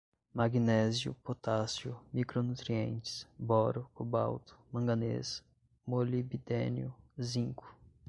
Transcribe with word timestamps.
magnésio, 0.33 1.13
potássio, 1.23 1.95
micronutrientes, 2.11 3.27
boro, 3.37 3.87
cobalto, 3.93 4.57
manganês, 4.73 5.43
molibdênio, 5.85 6.91
zinco 7.21 7.75